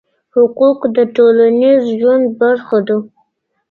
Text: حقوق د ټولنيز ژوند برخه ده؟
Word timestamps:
حقوق 0.35 0.79
د 0.95 0.97
ټولنيز 1.15 1.81
ژوند 1.99 2.25
برخه 2.39 2.77
ده؟ 2.87 2.97